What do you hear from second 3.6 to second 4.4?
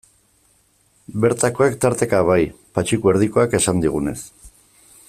esan digunez.